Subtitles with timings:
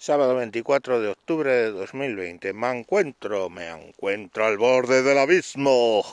[0.00, 2.52] Sábado 24 de octubre de 2020.
[2.52, 6.04] Me encuentro, me encuentro al borde del abismo.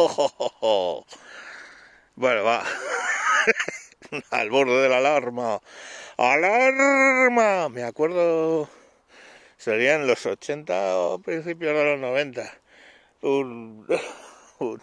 [2.15, 2.63] Bueno, va.
[4.31, 5.59] al borde de la alarma.
[6.17, 7.69] ¡Alarma!
[7.69, 8.67] Me acuerdo.
[9.57, 12.57] Serían los 80 o principios de los 90.
[13.21, 13.85] Un,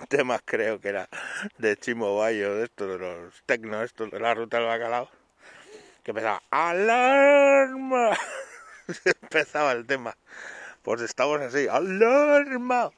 [0.09, 1.09] tema creo que era
[1.59, 5.09] de Chimo Bayo, de estos de los tecnos, estos de la ruta del bacalao.
[6.05, 8.17] Que empezaba ¡Alarma!
[9.23, 10.17] empezaba el tema.
[10.83, 12.91] Pues estamos así, ¡alarma!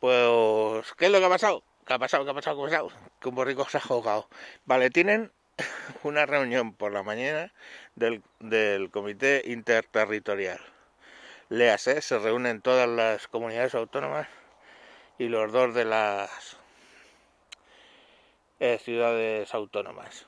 [0.00, 1.62] Pues, ¿qué es lo que ha pasado?
[1.86, 2.24] ¿Qué ha pasado?
[2.24, 2.56] ¿Qué ha pasado?
[2.56, 2.92] ¿Qué ha pasado?
[3.20, 4.28] Que un borrico se ha jugado.
[4.64, 5.32] Vale, tienen
[6.02, 7.52] una reunión por la mañana
[7.94, 10.60] del, del comité interterritorial.
[11.48, 14.26] Léase, se reúnen todas las comunidades autónomas
[15.18, 16.58] y los dos de las
[18.58, 20.26] eh, ciudades autónomas.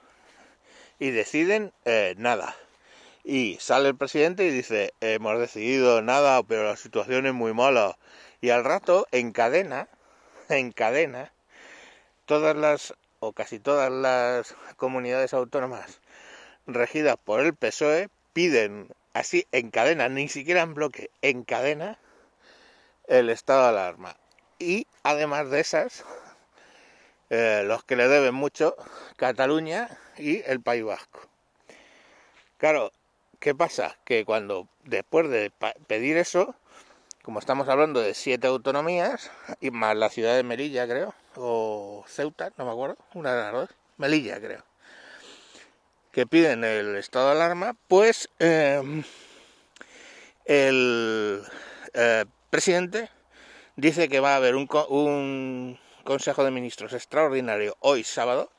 [0.99, 2.55] Y deciden eh, nada.
[3.31, 7.99] Y sale el presidente y dice, hemos decidido nada, pero la situación es muy mala.
[8.41, 9.87] Y al rato encadena,
[10.49, 11.31] encadena,
[12.25, 16.01] todas las, o casi todas las comunidades autónomas
[16.67, 21.99] regidas por el PSOE piden así en cadena, ni siquiera en bloque, en cadena,
[23.09, 24.17] el estado de alarma.
[24.59, 26.03] Y además de esas,
[27.29, 28.75] eh, los que le deben mucho,
[29.19, 31.29] Cataluña y el País Vasco.
[32.57, 32.91] Claro,
[33.41, 33.97] ¿qué pasa?
[34.05, 35.53] Que cuando después de
[35.87, 36.55] pedir eso,
[37.23, 42.53] como estamos hablando de siete autonomías, y más la ciudad de Melilla, creo, o Ceuta,
[42.57, 44.65] no me acuerdo, una de las dos, Melilla, creo,
[46.13, 49.03] que piden el estado de alarma, pues eh,
[50.45, 51.43] el
[51.95, 53.11] eh, presidente
[53.77, 58.51] dice que va a haber un, un, Consejo de Ministros extraordinario hoy sábado,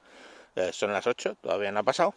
[0.56, 2.14] eh, son las 8, todavía no ha pasado,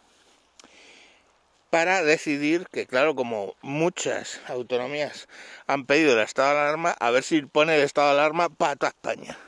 [1.72, 5.26] para decidir que, claro, como muchas autonomías
[5.66, 8.76] han pedido el estado de alarma, a ver si pone el estado de alarma para
[8.76, 9.38] toda España.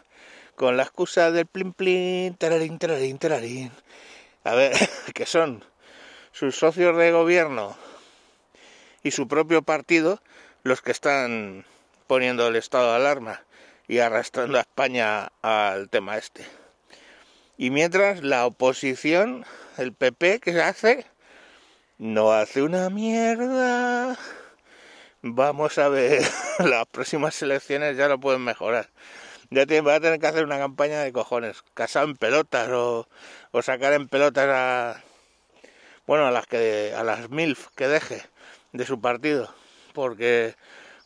[0.57, 3.73] Con la excusa del plin plin, tararín, tararín, tararín.
[4.43, 4.73] A ver,
[5.15, 5.67] que son
[6.33, 7.77] sus socios de gobierno
[9.03, 10.19] y su propio partido
[10.63, 11.67] los que están
[12.07, 13.43] poniendo el estado de alarma
[13.87, 16.47] y arrastrando a España al tema este.
[17.59, 19.45] Y mientras la oposición,
[19.77, 21.07] el PP que se hace,
[21.99, 24.19] no hace una mierda.
[25.23, 26.23] Vamos a ver,
[26.59, 28.91] las próximas elecciones ya lo pueden mejorar.
[29.51, 33.09] Ya tiene, va a tener que hacer una campaña de cojones, casar en pelotas o,
[33.53, 35.03] o sacar en pelotas a,
[36.07, 38.23] bueno, a las que, a las MILF que deje
[38.73, 39.55] de su partido,
[39.93, 40.57] porque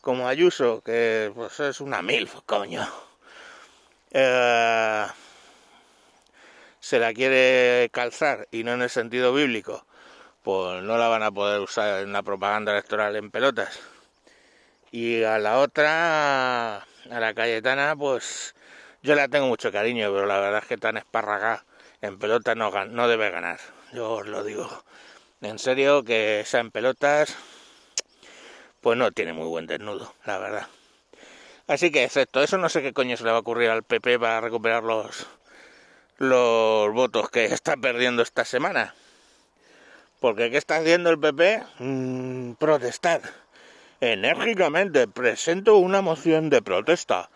[0.01, 2.87] como Ayuso, que pues es una MILF, coño,
[4.11, 5.05] eh,
[6.79, 9.85] se la quiere calzar y no en el sentido bíblico,
[10.49, 13.79] pues no la van a poder usar en la propaganda electoral en pelotas.
[14.89, 18.55] Y a la otra, a la Cayetana, pues
[19.03, 21.65] yo la tengo mucho cariño, pero la verdad es que tan esparragada
[22.01, 23.59] en pelotas no, no debe ganar,
[23.93, 24.67] yo os lo digo.
[25.41, 27.37] En serio que esa en pelotas
[28.81, 30.67] pues no tiene muy buen desnudo, la verdad.
[31.67, 34.17] Así que, excepto eso, no sé qué coño se le va a ocurrir al PP
[34.17, 35.27] para recuperar los,
[36.17, 38.95] los votos que está perdiendo esta semana.
[40.19, 41.63] Porque ¿qué está haciendo el PP?
[41.79, 43.21] Mm, protestar.
[44.01, 47.29] Enérgicamente presento una moción de protesta.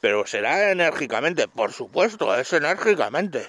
[0.00, 3.46] Pero será enérgicamente, por supuesto, es enérgicamente.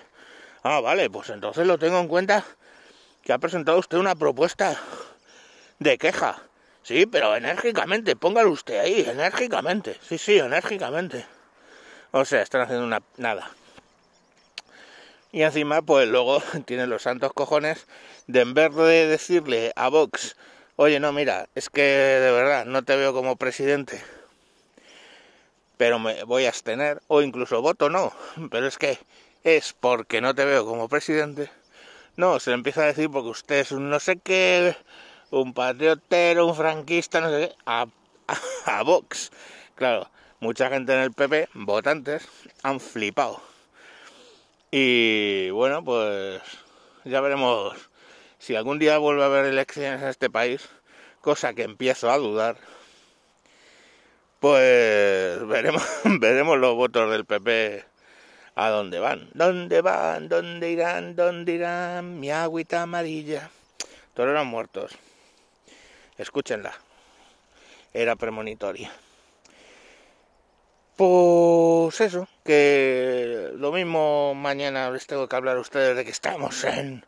[0.64, 2.46] Ah, vale, pues entonces lo tengo en cuenta
[3.24, 4.80] que ha presentado usted una propuesta
[5.80, 6.42] de queja.
[6.84, 9.98] Sí, pero enérgicamente, póngalo usted ahí, enérgicamente.
[10.02, 11.26] Sí, sí, enérgicamente.
[12.12, 13.52] O sea, están haciendo una nada.
[15.34, 17.86] Y encima, pues luego tienen los santos cojones
[18.28, 20.36] de en vez de decirle a Vox,
[20.76, 24.02] oye, no, mira, es que de verdad no te veo como presidente,
[25.78, 28.14] pero me voy a abstener, o incluso voto no,
[28.52, 29.00] pero es que
[29.44, 31.50] es porque no te veo como presidente.
[32.18, 34.76] No, se le empieza a decir porque usted es un no sé qué,
[35.30, 37.86] un patriotero, un franquista, no sé qué, a,
[38.66, 39.32] a, Vox.
[39.76, 40.10] Claro,
[40.40, 42.28] mucha gente en el PP, votantes,
[42.64, 43.40] han flipado.
[44.72, 46.42] Y bueno, pues
[47.06, 47.78] ya veremos
[48.40, 50.68] si algún día vuelve a haber elecciones en este país,
[51.22, 52.58] cosa que empiezo a dudar.
[54.40, 55.84] Pues veremos,
[56.20, 57.84] veremos los votos del PP
[58.56, 59.30] a dónde van.
[59.34, 60.30] ¿Dónde van?
[60.30, 61.16] ¿Dónde irán?
[61.16, 62.20] ¿Dónde irán?
[62.20, 63.50] Mi agüita amarilla.
[64.14, 64.92] Todos eran muertos.
[66.18, 66.74] Escúchenla.
[67.94, 68.92] Era premonitoria.
[70.96, 76.64] Pues eso, que lo mismo mañana les tengo que hablar a ustedes de que estamos
[76.64, 77.06] en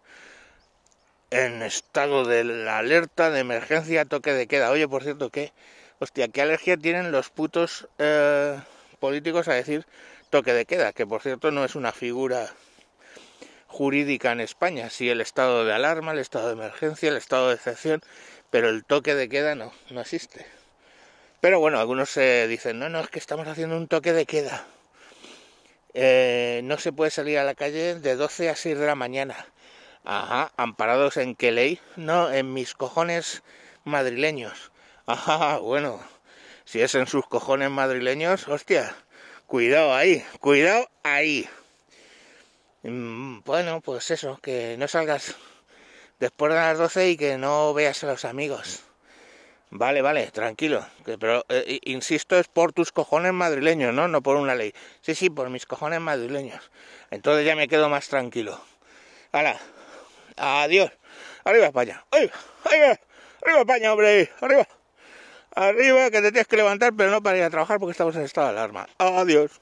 [1.32, 4.72] en estado de la alerta de emergencia, toque de queda.
[4.72, 5.52] Oye, por cierto, ¿qué?
[6.00, 8.58] Hostia, ¿qué alergia tienen los putos eh,
[9.00, 9.86] políticos a decir
[10.30, 10.94] toque de queda?
[10.94, 12.50] Que por cierto no es una figura
[13.68, 14.90] jurídica en España.
[14.90, 18.02] Sí, el estado de alarma, el estado de emergencia, el estado de excepción,
[18.50, 20.46] pero el toque de queda no, no existe.
[21.42, 24.66] Pero bueno, algunos se dicen, no, no, es que estamos haciendo un toque de queda.
[25.94, 29.48] Eh, no se puede salir a la calle de 12 a 6 de la mañana.
[30.12, 31.80] Ajá, amparados en qué ley?
[31.96, 33.44] No, en mis cojones
[33.84, 34.72] madrileños.
[35.06, 36.02] Ajá, bueno,
[36.66, 38.96] si es en sus cojones madrileños, hostia,
[39.46, 41.48] cuidado ahí, cuidado ahí.
[42.82, 45.36] Mm, bueno, pues eso, que no salgas
[46.20, 48.82] después de las 12 y que no veas a los amigos.
[49.70, 50.88] Vale, vale, tranquilo.
[51.06, 54.08] Pero, eh, insisto, es por tus cojones madrileños, ¿no?
[54.08, 54.74] No por una ley.
[55.02, 56.72] Sí, sí, por mis cojones madrileños.
[57.12, 58.60] Entonces ya me quedo más tranquilo.
[59.32, 59.60] Hala,
[60.40, 60.92] adiós.
[61.44, 62.04] Arriba España.
[62.12, 62.34] Arriba,
[62.66, 63.00] arriba,
[63.44, 64.30] arriba España, hombre.
[64.42, 64.68] Arriba.
[65.56, 68.22] Arriba, que te tienes que levantar, pero no para ir a trabajar porque estamos en
[68.22, 68.88] estado de alarma.
[68.98, 69.60] Adiós.